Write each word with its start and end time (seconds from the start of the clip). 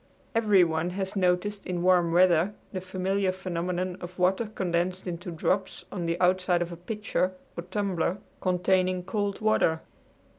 Everyone 0.33 0.89
has 0.97 1.15
noticed 1.15 1.67
in 1.67 1.83
warm 1.83 2.11
weather 2.11 2.55
the 2.73 2.81
familiar 2.81 3.31
phenomenon 3.31 3.97
of 4.01 4.17
water 4.17 4.47
condensed 4.47 5.05
into 5.05 5.29
drops 5.29 5.85
on 5.91 6.07
the 6.07 6.19
outside 6.19 6.63
of 6.63 6.71
a 6.71 6.75
pitcher 6.75 7.33
or 7.55 7.61
tumbler 7.65 8.17
containing 8.41 9.03
cold 9.03 9.41
water. 9.41 9.81